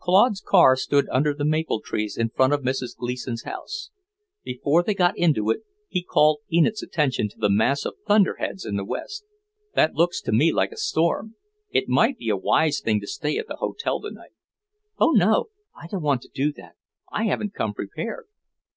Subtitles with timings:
[0.00, 2.96] Claude's car stood under the maple trees in front of Mrs.
[2.96, 3.90] Gleason's house.
[4.42, 8.74] Before they got into it, he called Enid's attention to a mass of thunderheads in
[8.74, 9.24] the west.
[9.76, 11.36] "That looks to me like a storm.
[11.70, 14.32] It might be a wise thing to stay at the hotel tonight."
[14.98, 15.50] "Oh, no!
[15.80, 16.74] I don't want to do that.
[17.12, 18.26] I haven't come prepared."